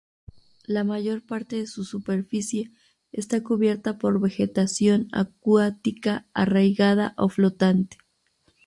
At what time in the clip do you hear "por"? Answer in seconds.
3.99-4.19